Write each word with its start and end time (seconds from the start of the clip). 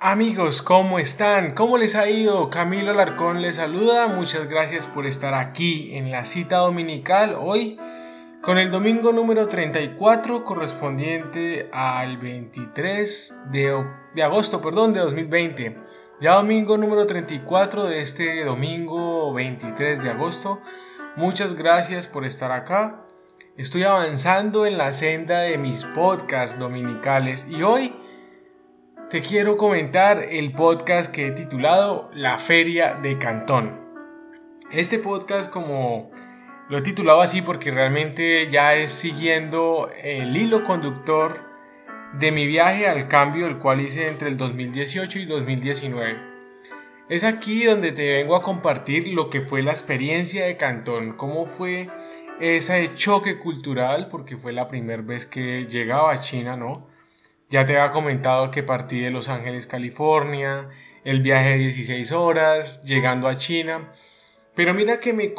Amigos, 0.00 0.62
¿cómo 0.62 1.00
están? 1.00 1.54
¿Cómo 1.54 1.76
les 1.76 1.96
ha 1.96 2.08
ido? 2.08 2.50
Camilo 2.50 2.92
Alarcón 2.92 3.42
les 3.42 3.56
saluda. 3.56 4.06
Muchas 4.06 4.48
gracias 4.48 4.86
por 4.86 5.06
estar 5.06 5.34
aquí 5.34 5.96
en 5.96 6.12
la 6.12 6.24
cita 6.24 6.58
dominical 6.58 7.36
hoy 7.36 7.80
con 8.40 8.58
el 8.58 8.70
domingo 8.70 9.10
número 9.10 9.48
34 9.48 10.44
correspondiente 10.44 11.68
al 11.72 12.16
23 12.18 13.46
de, 13.50 13.84
de 14.14 14.22
agosto 14.22 14.62
perdón, 14.62 14.92
de 14.92 15.00
2020. 15.00 15.76
Ya 16.20 16.34
domingo 16.34 16.78
número 16.78 17.04
34 17.04 17.86
de 17.86 18.00
este 18.00 18.44
domingo 18.44 19.32
23 19.32 20.00
de 20.00 20.10
agosto. 20.10 20.60
Muchas 21.16 21.54
gracias 21.54 22.06
por 22.06 22.24
estar 22.24 22.52
acá. 22.52 23.04
Estoy 23.56 23.82
avanzando 23.82 24.64
en 24.64 24.78
la 24.78 24.92
senda 24.92 25.40
de 25.40 25.58
mis 25.58 25.84
podcasts 25.84 26.56
dominicales 26.56 27.48
y 27.50 27.64
hoy 27.64 27.92
te 29.10 29.22
quiero 29.22 29.56
comentar 29.56 30.22
el 30.22 30.52
podcast 30.52 31.10
que 31.10 31.28
he 31.28 31.30
titulado 31.30 32.10
La 32.12 32.38
Feria 32.38 32.92
de 33.02 33.16
Cantón. 33.16 33.80
Este 34.70 34.98
podcast 34.98 35.50
como 35.50 36.10
lo 36.68 36.76
he 36.76 36.82
titulado 36.82 37.22
así 37.22 37.40
porque 37.40 37.70
realmente 37.70 38.50
ya 38.50 38.74
es 38.74 38.92
siguiendo 38.92 39.90
el 40.02 40.36
hilo 40.36 40.62
conductor 40.62 41.40
de 42.18 42.32
mi 42.32 42.46
viaje 42.46 42.86
al 42.86 43.08
cambio 43.08 43.46
el 43.46 43.56
cual 43.56 43.80
hice 43.80 44.08
entre 44.08 44.28
el 44.28 44.36
2018 44.36 45.20
y 45.20 45.24
2019. 45.24 46.18
Es 47.08 47.24
aquí 47.24 47.64
donde 47.64 47.92
te 47.92 48.12
vengo 48.12 48.36
a 48.36 48.42
compartir 48.42 49.08
lo 49.08 49.30
que 49.30 49.40
fue 49.40 49.62
la 49.62 49.70
experiencia 49.70 50.44
de 50.44 50.58
Cantón, 50.58 51.14
cómo 51.14 51.46
fue 51.46 51.88
ese 52.40 52.94
choque 52.94 53.38
cultural, 53.38 54.08
porque 54.10 54.36
fue 54.36 54.52
la 54.52 54.68
primera 54.68 55.00
vez 55.00 55.24
que 55.24 55.64
llegaba 55.64 56.12
a 56.12 56.20
China, 56.20 56.58
¿no? 56.58 56.97
Ya 57.50 57.64
te 57.64 57.78
había 57.78 57.92
comentado 57.92 58.50
que 58.50 58.62
partí 58.62 59.00
de 59.00 59.10
Los 59.10 59.30
Ángeles, 59.30 59.66
California, 59.66 60.68
el 61.04 61.22
viaje 61.22 61.50
de 61.50 61.56
16 61.58 62.12
horas, 62.12 62.84
llegando 62.84 63.26
a 63.26 63.36
China. 63.36 63.92
Pero 64.54 64.74
mira 64.74 65.00
que 65.00 65.14
me, 65.14 65.32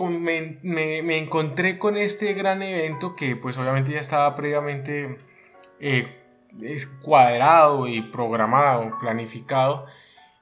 me, 0.64 1.18
encontré 1.18 1.78
con 1.78 1.98
este 1.98 2.34
gran 2.34 2.64
evento 2.64 3.16
que 3.16 3.36
pues 3.36 3.58
obviamente 3.60 3.92
ya 3.92 4.00
estaba 4.00 4.34
previamente 4.34 5.18
eh, 5.80 6.08
cuadrado 7.04 7.88
y 7.88 8.02
programado, 8.02 8.98
planificado. 9.00 9.86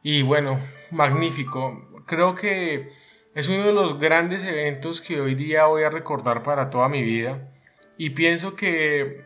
Y 0.02 0.22
bueno, 0.22 0.60
magnífico. 0.92 1.86
Creo 2.06 2.36
que 2.36 2.92
es 3.36 3.50
uno 3.50 3.66
de 3.66 3.74
los 3.74 4.00
grandes 4.00 4.44
eventos 4.44 5.02
que 5.02 5.20
hoy 5.20 5.36
día 5.36 5.66
voy 5.66 5.84
a 5.84 5.90
recordar 5.90 6.44
para 6.44 6.70
toda 6.70 6.88
mi 6.88 7.02
vida. 7.02 7.52
Y 7.98 8.12
pienso 8.12 8.56
que 8.56 9.26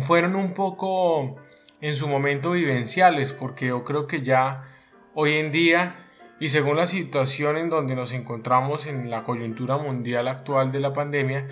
fueron 0.00 0.34
un 0.36 0.54
poco 0.54 1.36
en 1.84 1.96
su 1.96 2.08
momento 2.08 2.52
vivenciales, 2.52 3.34
porque 3.34 3.66
yo 3.66 3.84
creo 3.84 4.06
que 4.06 4.22
ya 4.22 4.64
hoy 5.12 5.34
en 5.34 5.52
día 5.52 6.08
y 6.40 6.48
según 6.48 6.78
la 6.78 6.86
situación 6.86 7.58
en 7.58 7.68
donde 7.68 7.94
nos 7.94 8.12
encontramos 8.12 8.86
en 8.86 9.10
la 9.10 9.22
coyuntura 9.22 9.76
mundial 9.76 10.28
actual 10.28 10.72
de 10.72 10.80
la 10.80 10.94
pandemia, 10.94 11.46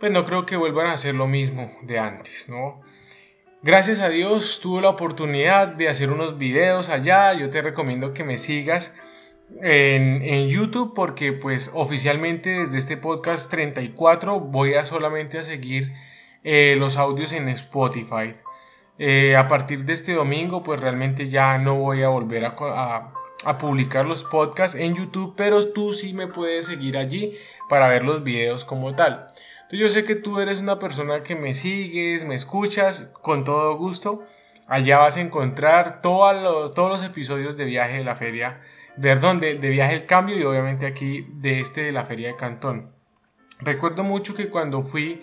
pues 0.00 0.10
no 0.10 0.24
creo 0.24 0.46
que 0.46 0.56
vuelvan 0.56 0.88
a 0.88 0.94
hacer 0.94 1.14
lo 1.14 1.28
mismo 1.28 1.70
de 1.82 2.00
antes, 2.00 2.48
¿no? 2.48 2.80
Gracias 3.62 4.00
a 4.00 4.08
Dios 4.08 4.58
tuve 4.60 4.82
la 4.82 4.88
oportunidad 4.88 5.68
de 5.68 5.88
hacer 5.88 6.10
unos 6.10 6.38
videos 6.38 6.88
allá, 6.88 7.32
yo 7.34 7.48
te 7.48 7.62
recomiendo 7.62 8.14
que 8.14 8.24
me 8.24 8.36
sigas 8.36 8.96
en, 9.62 10.48
YouTube 10.48 10.92
porque 10.92 11.32
pues 11.32 11.70
oficialmente 11.72 12.50
desde 12.50 12.78
este 12.78 12.96
podcast 12.96 13.48
34 13.48 14.40
voy 14.40 14.74
a 14.74 14.84
solamente 14.84 15.38
a 15.38 15.44
seguir 15.44 15.92
eh, 16.42 16.74
los 16.76 16.96
audios 16.96 17.32
en 17.32 17.48
Spotify. 17.48 18.34
Eh, 18.98 19.36
a 19.36 19.46
partir 19.46 19.84
de 19.84 19.92
este 19.92 20.12
domingo, 20.12 20.64
pues 20.64 20.80
realmente 20.80 21.28
ya 21.28 21.56
no 21.58 21.76
voy 21.76 22.02
a 22.02 22.08
volver 22.08 22.44
a, 22.44 23.12
publicar 23.58 24.04
los 24.04 24.24
podcasts 24.24 24.76
en 24.76 24.96
YouTube, 24.96 25.34
pero 25.36 25.64
tú 25.72 25.92
sí 25.92 26.12
me 26.12 26.26
puedes 26.26 26.66
seguir 26.66 26.96
allí 26.96 27.38
para 27.68 27.88
ver 27.88 28.04
los 28.04 28.24
videos 28.24 28.64
como 28.64 28.96
tal. 28.96 29.26
Yo 29.70 29.88
sé 29.88 30.04
que 30.04 30.16
tú 30.16 30.40
eres 30.40 30.60
una 30.60 30.78
persona 30.80 31.22
que 31.22 31.36
me 31.36 31.54
sigues, 31.54 32.24
me 32.24 32.34
escuchas 32.34 33.12
con 33.22 33.44
todo 33.44 33.76
gusto. 33.76 34.24
Allá 34.66 34.98
vas 34.98 35.16
a 35.16 35.20
encontrar 35.20 36.02
todos 36.02 36.74
los, 36.76 37.02
episodios 37.02 37.56
de 37.56 37.64
Viaje 37.64 37.98
de 37.98 38.04
la 38.04 38.16
Feria, 38.16 38.60
perdón, 39.00 39.38
de, 39.40 39.54
Viaje 39.54 39.94
el 39.94 40.06
Cambio 40.06 40.36
y 40.36 40.42
obviamente 40.42 40.86
aquí 40.86 41.26
de 41.34 41.60
este 41.60 41.82
de 41.82 41.92
la 41.92 42.04
Feria 42.04 42.28
de 42.28 42.36
Cantón. 42.36 42.92
Recuerdo 43.60 44.04
mucho 44.04 44.34
que 44.34 44.48
cuando 44.48 44.82
fui 44.82 45.22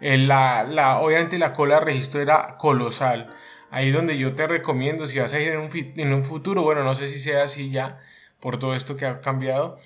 la, 0.00 0.64
la, 0.64 1.00
obviamente 1.00 1.38
la 1.38 1.52
cola 1.52 1.76
de 1.80 1.84
registro 1.86 2.20
era 2.20 2.56
colosal. 2.58 3.34
Ahí 3.70 3.90
donde 3.90 4.16
yo 4.16 4.34
te 4.34 4.46
recomiendo, 4.46 5.06
si 5.06 5.18
vas 5.18 5.32
a 5.34 5.40
ir 5.40 5.50
en 5.50 5.58
un, 5.58 5.70
en 5.72 6.12
un 6.12 6.24
futuro, 6.24 6.62
bueno, 6.62 6.84
no 6.84 6.94
sé 6.94 7.08
si 7.08 7.18
sea 7.18 7.42
así 7.42 7.70
ya, 7.70 8.00
por 8.40 8.58
todo 8.58 8.74
esto 8.74 8.96
que 8.96 9.04
ha 9.06 9.20
cambiado, 9.20 9.78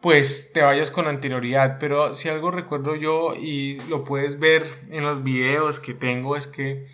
pues 0.00 0.52
te 0.52 0.62
vayas 0.62 0.90
con 0.90 1.06
anterioridad. 1.08 1.78
Pero 1.78 2.14
si 2.14 2.28
algo 2.28 2.50
recuerdo 2.50 2.94
yo 2.96 3.34
y 3.34 3.80
lo 3.88 4.04
puedes 4.04 4.38
ver 4.38 4.64
en 4.90 5.04
los 5.04 5.22
videos 5.22 5.80
que 5.80 5.94
tengo, 5.94 6.36
es 6.36 6.46
que 6.46 6.86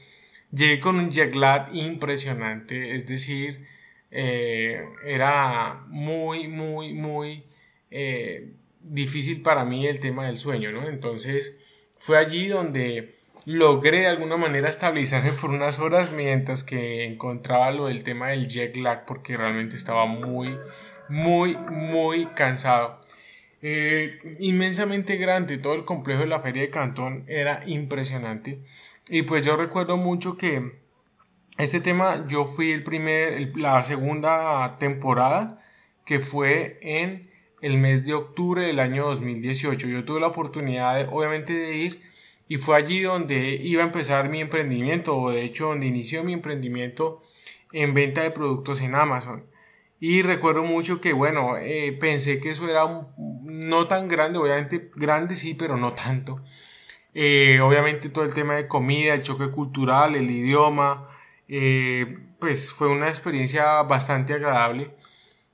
llegué 0.50 0.80
con 0.80 0.96
un 0.96 1.10
jet 1.10 1.34
impresionante. 1.72 2.96
Es 2.96 3.06
decir, 3.06 3.66
eh, 4.10 4.84
era 5.04 5.84
muy, 5.88 6.48
muy, 6.48 6.92
muy 6.92 7.44
eh, 7.90 8.52
difícil 8.80 9.42
para 9.42 9.64
mí 9.64 9.86
el 9.86 10.00
tema 10.00 10.26
del 10.26 10.38
sueño, 10.38 10.72
¿no? 10.72 10.88
Entonces 10.88 11.56
fue 12.04 12.18
allí 12.18 12.48
donde 12.48 13.14
logré 13.44 14.00
de 14.00 14.06
alguna 14.08 14.36
manera 14.36 14.68
estabilizarme 14.68 15.30
por 15.30 15.50
unas 15.50 15.78
horas 15.78 16.10
mientras 16.10 16.64
que 16.64 17.04
encontraba 17.04 17.70
lo 17.70 17.86
del 17.86 18.02
tema 18.02 18.30
del 18.30 18.48
jet 18.48 18.74
lag 18.74 19.04
porque 19.06 19.36
realmente 19.36 19.76
estaba 19.76 20.06
muy, 20.06 20.58
muy, 21.08 21.56
muy 21.56 22.26
cansado. 22.26 22.98
Eh, 23.60 24.18
inmensamente 24.40 25.16
grande, 25.16 25.58
todo 25.58 25.74
el 25.74 25.84
complejo 25.84 26.22
de 26.22 26.26
la 26.26 26.40
feria 26.40 26.62
de 26.62 26.70
Cantón 26.70 27.24
era 27.28 27.62
impresionante. 27.66 28.58
Y 29.08 29.22
pues 29.22 29.44
yo 29.44 29.56
recuerdo 29.56 29.96
mucho 29.96 30.36
que 30.36 30.80
este 31.56 31.78
tema 31.78 32.26
yo 32.26 32.44
fui 32.44 32.72
el 32.72 32.82
primer, 32.82 33.56
la 33.56 33.80
segunda 33.84 34.76
temporada 34.80 35.60
que 36.04 36.18
fue 36.18 36.80
en 36.82 37.30
el 37.62 37.78
mes 37.78 38.04
de 38.04 38.14
octubre 38.14 38.66
del 38.66 38.78
año 38.80 39.06
2018. 39.06 39.88
Yo 39.88 40.04
tuve 40.04 40.20
la 40.20 40.26
oportunidad, 40.26 40.96
de, 40.96 41.08
obviamente, 41.10 41.54
de 41.54 41.76
ir 41.76 42.02
y 42.48 42.58
fue 42.58 42.76
allí 42.76 43.00
donde 43.00 43.54
iba 43.62 43.82
a 43.82 43.86
empezar 43.86 44.28
mi 44.28 44.40
emprendimiento, 44.40 45.16
o 45.16 45.30
de 45.30 45.44
hecho 45.44 45.68
donde 45.68 45.86
inició 45.86 46.24
mi 46.24 46.34
emprendimiento 46.34 47.22
en 47.72 47.94
venta 47.94 48.22
de 48.22 48.30
productos 48.30 48.82
en 48.82 48.94
Amazon. 48.94 49.46
Y 50.00 50.22
recuerdo 50.22 50.64
mucho 50.64 51.00
que, 51.00 51.12
bueno, 51.12 51.56
eh, 51.56 51.96
pensé 51.98 52.40
que 52.40 52.50
eso 52.50 52.68
era 52.68 53.06
no 53.16 53.86
tan 53.86 54.08
grande, 54.08 54.38
obviamente 54.38 54.90
grande 54.96 55.36
sí, 55.36 55.54
pero 55.54 55.76
no 55.76 55.92
tanto. 55.94 56.42
Eh, 57.14 57.60
obviamente 57.60 58.08
todo 58.08 58.24
el 58.24 58.34
tema 58.34 58.56
de 58.56 58.66
comida, 58.68 59.14
el 59.14 59.22
choque 59.22 59.50
cultural, 59.50 60.16
el 60.16 60.30
idioma, 60.30 61.06
eh, 61.48 62.18
pues 62.40 62.72
fue 62.72 62.88
una 62.88 63.08
experiencia 63.08 63.82
bastante 63.82 64.34
agradable. 64.34 64.90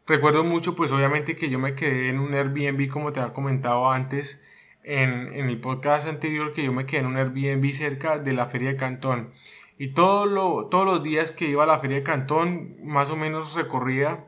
Recuerdo 0.08 0.42
mucho, 0.42 0.74
pues 0.74 0.90
obviamente 0.90 1.36
que 1.36 1.50
yo 1.50 1.58
me 1.58 1.74
quedé 1.74 2.08
en 2.08 2.18
un 2.18 2.32
Airbnb, 2.32 2.88
como 2.88 3.12
te 3.12 3.20
había 3.20 3.34
comentado 3.34 3.90
antes 3.90 4.42
en, 4.82 5.34
el 5.34 5.60
podcast 5.60 6.08
anterior, 6.08 6.50
que 6.52 6.64
yo 6.64 6.72
me 6.72 6.86
quedé 6.86 7.00
en 7.00 7.06
un 7.08 7.18
Airbnb 7.18 7.70
cerca 7.72 8.18
de 8.18 8.32
la 8.32 8.46
Feria 8.46 8.70
de 8.70 8.76
Cantón. 8.76 9.34
Y 9.76 9.88
todos 9.88 10.26
los 10.30 11.02
días 11.02 11.30
que 11.30 11.44
iba 11.44 11.64
a 11.64 11.66
la 11.66 11.78
Feria 11.78 11.98
de 11.98 12.04
Cantón, 12.04 12.78
más 12.82 13.10
o 13.10 13.16
menos 13.16 13.54
recorría 13.54 14.24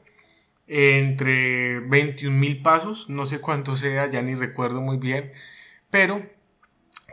entre 0.66 1.80
21 1.80 2.36
mil 2.36 2.60
pasos, 2.60 3.08
no 3.08 3.24
sé 3.24 3.40
cuánto 3.40 3.74
sea, 3.74 4.10
ya 4.10 4.20
ni 4.20 4.34
recuerdo 4.34 4.82
muy 4.82 4.98
bien, 4.98 5.32
pero 5.88 6.22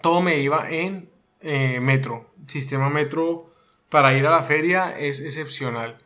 todo 0.03 0.21
me 0.21 0.39
iba 0.39 0.69
en 0.69 1.09
eh, 1.39 1.80
metro. 1.80 2.33
sistema 2.47 2.89
metro 2.89 3.50
para 3.89 4.13
ir 4.13 4.27
a 4.27 4.31
la 4.31 4.44
feria 4.44 4.92
es 5.00 5.21
excepcional. 5.21 6.00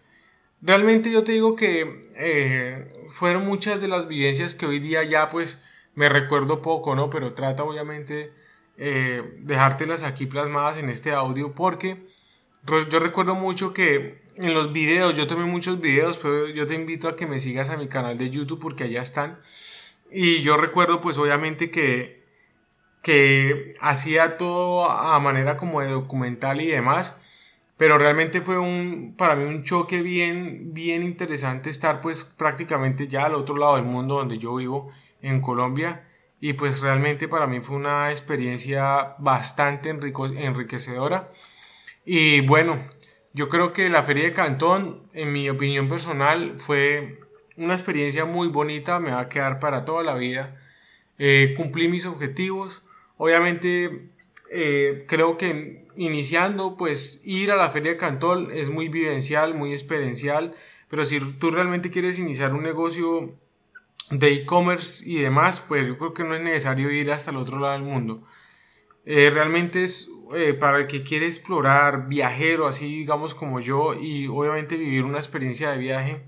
Realmente 0.62 1.12
yo 1.12 1.24
te 1.24 1.32
digo 1.32 1.56
que 1.56 2.12
eh, 2.16 3.08
fueron 3.10 3.46
muchas 3.46 3.82
de 3.82 3.88
las 3.88 4.08
vivencias 4.08 4.54
que 4.54 4.68
hoy 4.68 4.80
día 4.80 5.04
ya 5.04 5.30
pues 5.30 5.60
me 5.96 6.08
recuerdo 6.08 6.62
poco, 6.62 6.96
¿no? 6.96 7.10
Pero 7.10 7.34
trata 7.34 7.64
obviamente 7.64 8.32
eh, 8.78 9.38
dejártelas 9.40 10.04
aquí 10.04 10.28
plasmadas 10.28 10.78
en 10.78 10.90
este 10.90 11.14
audio 11.14 11.54
porque 11.54 12.06
yo 12.90 13.00
recuerdo 13.00 13.34
mucho 13.34 13.74
que 13.74 14.22
en 14.36 14.54
los 14.54 14.72
videos, 14.72 15.18
yo 15.18 15.28
tomé 15.28 15.46
muchos 15.46 15.82
videos, 15.82 16.18
pero 16.18 16.48
yo 16.48 16.68
te 16.68 16.76
invito 16.76 17.08
a 17.08 17.16
que 17.16 17.26
me 17.26 17.40
sigas 17.40 17.70
a 17.70 17.78
mi 17.78 17.88
canal 17.88 18.18
de 18.18 18.30
YouTube 18.30 18.60
porque 18.60 18.84
allá 18.84 19.02
están. 19.02 19.40
Y 20.12 20.42
yo 20.42 20.58
recuerdo 20.58 21.02
pues 21.02 21.18
obviamente 21.18 21.72
que, 21.72 22.24
que 23.02 23.76
hacía 23.82 24.38
todo 24.38 24.90
a 24.90 25.20
manera 25.20 25.58
como 25.58 25.82
de 25.82 25.90
documental 25.90 26.62
y 26.62 26.68
demás 26.68 27.21
pero 27.82 27.98
realmente 27.98 28.42
fue 28.42 28.60
un, 28.60 29.16
para 29.18 29.36
mí 29.36 29.44
un 29.44 29.64
choque 29.64 30.04
bien, 30.04 30.72
bien 30.72 31.02
interesante 31.02 31.72
estar 31.72 32.00
pues 32.00 32.24
prácticamente 32.24 33.08
ya 33.08 33.24
al 33.24 33.34
otro 33.34 33.58
lado 33.58 33.76
del 33.76 33.86
mundo 33.86 34.18
donde 34.18 34.38
yo 34.38 34.54
vivo, 34.54 34.92
en 35.24 35.42
Colombia, 35.42 36.08
y 36.40 36.54
pues 36.54 36.82
realmente 36.84 37.28
para 37.28 37.48
mí 37.48 37.60
fue 37.60 37.78
una 37.78 38.12
experiencia 38.12 39.16
bastante 39.18 39.90
enriquecedora. 39.90 41.32
Y 42.06 42.42
bueno, 42.42 42.88
Yo 43.34 43.48
creo 43.50 43.72
que 43.74 43.90
la 43.90 44.04
Feria 44.04 44.26
de 44.26 44.34
Cantón, 44.34 45.04
en 45.14 45.32
mi 45.32 45.50
opinión 45.50 45.88
personal, 45.88 46.56
fue 46.60 47.20
una 47.58 47.74
experiencia 47.74 48.26
muy 48.26 48.50
bonita, 48.50 49.00
me 49.00 49.12
va 49.12 49.22
a 49.22 49.30
quedar 49.30 49.60
para 49.60 49.86
toda 49.86 50.04
la 50.04 50.16
vida. 50.16 50.58
Eh, 51.18 51.54
cumplí 51.56 51.88
mis 51.88 52.06
objetivos. 52.06 52.84
Obviamente, 53.18 54.08
eh, 54.54 55.06
creo 55.08 55.38
que 55.38 55.88
iniciando, 55.96 56.76
pues 56.78 57.22
ir 57.26 57.52
a 57.52 57.56
la 57.56 57.70
Feria 57.70 57.92
de 57.92 57.98
Cantón 57.98 58.52
es 58.52 58.70
muy 58.70 58.90
vivencial, 58.90 59.56
muy 59.56 59.72
experiencial. 59.72 60.56
Pero 60.90 61.06
si 61.06 61.20
tú 61.20 61.52
realmente 61.52 61.90
quieres 61.90 62.20
iniciar 62.20 62.54
un 62.54 62.64
negocio 62.64 63.34
de 64.10 64.34
e-commerce 64.34 65.10
y 65.10 65.22
demás, 65.22 65.62
pues 65.62 65.88
yo 65.88 65.98
creo 65.98 66.14
que 66.14 66.26
no 66.26 66.36
es 66.36 66.42
necesario 66.42 66.92
ir 66.92 67.12
hasta 67.12 67.32
el 67.32 67.38
otro 67.38 67.60
lado 67.60 67.74
del 67.74 67.84
mundo. 67.84 68.28
Eh, 69.06 69.30
realmente 69.34 69.84
es 69.84 70.10
eh, 70.36 70.54
para 70.54 70.80
el 70.80 70.88
que 70.88 71.04
quiere 71.04 71.28
explorar, 71.28 72.08
viajero, 72.10 72.68
así 72.68 72.88
digamos 72.88 73.36
como 73.36 73.62
yo, 73.62 73.94
y 73.94 74.28
obviamente 74.28 74.78
vivir 74.78 75.06
una 75.06 75.18
experiencia 75.18 75.72
de 75.72 75.78
viaje 75.78 76.22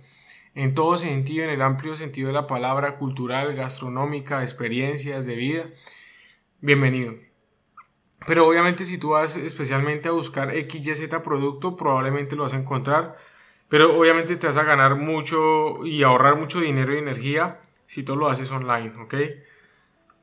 en 0.56 0.74
todo 0.76 0.98
sentido, 0.98 1.44
en 1.44 1.50
el 1.52 1.62
amplio 1.62 1.96
sentido 1.96 2.28
de 2.28 2.34
la 2.34 2.48
palabra, 2.48 2.98
cultural, 2.98 3.54
gastronómica, 3.56 4.42
experiencias 4.44 5.26
de 5.26 5.36
vida, 5.36 5.70
bienvenido. 6.62 7.33
Pero 8.26 8.48
obviamente 8.48 8.86
si 8.86 8.98
tú 8.98 9.10
vas 9.10 9.36
especialmente 9.36 10.10
a 10.10 10.12
buscar 10.12 10.52
XYZ 10.52 11.10
producto, 11.24 11.76
probablemente 11.76 12.36
lo 12.36 12.44
vas 12.44 12.54
a 12.54 12.58
encontrar, 12.58 13.16
pero 13.68 13.98
obviamente 13.98 14.36
te 14.38 14.48
vas 14.48 14.58
a 14.58 14.64
ganar 14.64 14.96
mucho 14.96 15.86
y 15.86 16.04
ahorrar 16.04 16.38
mucho 16.38 16.62
dinero 16.62 16.94
y 16.94 17.00
energía 17.00 17.60
si 17.86 18.04
tú 18.04 18.16
lo 18.16 18.28
haces 18.28 18.52
online. 18.52 18.94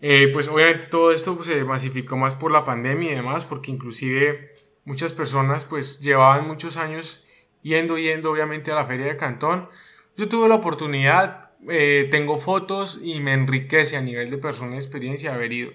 Eh, 0.03 0.31
pues 0.33 0.49
obviamente 0.49 0.89
todo 0.89 1.13
esto 1.13 1.35
pues, 1.35 1.47
se 1.47 1.65
masificó 1.65 2.17
más 2.17 2.35
por 2.35 2.53
la 2.53 2.65
pandemia 2.65 3.13
y 3.13 3.15
demás, 3.17 3.45
porque 3.45 3.71
inclusive 3.71 4.55
muchas 4.85 5.13
personas 5.13 5.67
pues 5.67 6.01
llevaban 6.01 6.47
muchos 6.47 6.77
años 6.79 7.27
yendo, 7.63 7.99
yendo 7.99 8.31
obviamente 8.31 8.73
a 8.73 8.77
la 8.77 8.87
feria 8.87 9.07
de 9.07 9.17
Cantón. 9.17 9.69
Yo 10.17 10.29
tuve 10.29 10.49
la 10.49 10.55
oportunidad, 10.57 11.51
eh, 11.69 12.09
tengo 12.11 12.39
fotos 12.39 12.99
y 13.03 13.21
me 13.21 13.35
enriquece 13.35 13.97
a 13.97 14.01
nivel 14.01 14.31
de 14.31 14.39
persona 14.39 14.75
y 14.75 14.79
experiencia 14.79 15.35
haber 15.35 15.53
ido. 15.53 15.73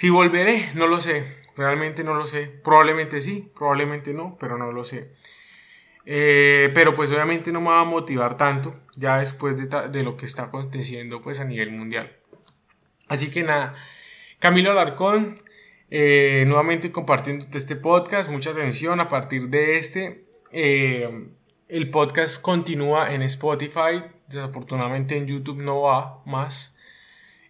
Si 0.00 0.08
volveré, 0.08 0.70
no 0.76 0.86
lo 0.86 0.98
sé, 0.98 1.26
realmente 1.58 2.04
no 2.04 2.14
lo 2.14 2.26
sé. 2.26 2.46
Probablemente 2.46 3.20
sí, 3.20 3.52
probablemente 3.54 4.14
no, 4.14 4.38
pero 4.40 4.56
no 4.56 4.72
lo 4.72 4.82
sé. 4.82 5.12
Eh, 6.06 6.70
pero 6.72 6.94
pues 6.94 7.10
obviamente 7.10 7.52
no 7.52 7.60
me 7.60 7.68
va 7.68 7.80
a 7.80 7.84
motivar 7.84 8.38
tanto 8.38 8.80
ya 8.96 9.18
después 9.18 9.58
de, 9.58 10.02
lo 10.02 10.16
que 10.16 10.24
está 10.24 10.44
aconteciendo 10.44 11.20
pues 11.20 11.38
a 11.38 11.44
nivel 11.44 11.72
mundial. 11.72 12.16
Así 13.08 13.30
que 13.30 13.42
nada, 13.42 13.74
Camilo 14.38 14.70
Alarcón, 14.70 15.42
eh, 15.90 16.44
nuevamente 16.46 16.90
compartiendo 16.90 17.46
este 17.52 17.76
podcast, 17.76 18.30
mucha 18.30 18.52
atención 18.52 19.00
a 19.00 19.10
partir 19.10 19.50
de 19.50 19.76
este. 19.76 20.24
Eh, 20.50 21.28
el 21.68 21.90
podcast 21.90 22.40
continúa 22.40 23.12
en 23.12 23.20
Spotify, 23.20 24.02
desafortunadamente 24.28 25.18
en 25.18 25.26
YouTube 25.26 25.60
no 25.60 25.82
va 25.82 26.22
más. 26.24 26.78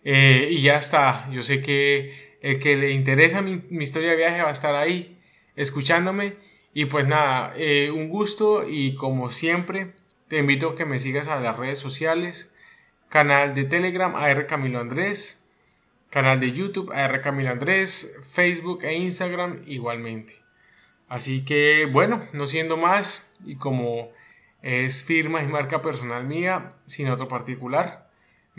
Y 0.03 0.63
ya 0.63 0.79
está, 0.79 1.29
yo 1.31 1.43
sé 1.43 1.61
que 1.61 2.30
el 2.41 2.59
que 2.59 2.77
le 2.77 2.91
interesa 2.93 3.43
mi, 3.43 3.63
historia 3.83 4.11
de 4.11 4.17
viaje 4.17 4.43
va 4.43 4.49
a 4.49 4.53
estar 4.53 4.75
ahí 4.75 5.19
escuchándome. 5.57 6.37
Y 6.73 6.85
pues 6.85 7.07
nada, 7.07 7.55
un 7.93 8.09
gusto 8.09 8.69
y 8.69 8.95
como 8.95 9.31
siempre 9.31 9.93
te 10.29 10.39
invito 10.39 10.71
a 10.71 10.75
que 10.77 10.85
me 10.85 11.01
sigas 11.01 11.27
a 11.27 11.41
las 11.41 11.57
redes 11.57 11.81
sociales, 11.81 12.53
canal 13.09 13.55
de 13.55 13.65
Telegram, 13.65 14.15
AR 14.15 14.47
Camilo 14.47 14.79
Andrés 14.79 15.41
Canal 16.11 16.41
de 16.41 16.51
YouTube, 16.51 16.93
AR 16.93 17.21
Camilo 17.21 17.51
Andrés, 17.51 18.19
Facebook 18.33 18.83
e 18.83 18.95
Instagram 18.95 19.63
igualmente. 19.67 20.43
Así 21.09 21.45
que 21.45 21.87
bueno, 21.87 22.27
no 22.33 22.49
siendo 22.49 22.77
más, 22.77 23.33
y 23.47 23.55
como 23.55 24.11
es 24.61 25.05
firma 25.05 25.41
y 25.41 25.47
marca 25.47 25.83
personal 25.83 26.27
mía, 26.27 26.69
sin 26.87 27.09
otro 27.09 27.29
particular, 27.29 28.10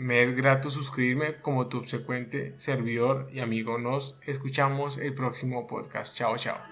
me 0.02 0.20
es 0.20 0.34
grato 0.34 0.70
suscribirme 0.70 1.36
como 1.36 1.68
tu 1.68 1.78
subsecuente 1.78 2.54
servidor 2.58 3.28
y 3.32 3.40
amigo. 3.40 3.78
Nos 3.78 4.20
escuchamos 4.26 4.98
el 4.98 5.14
próximo 5.14 5.66
podcast. 5.66 6.16
Chao, 6.16 6.36
chao. 6.36 6.71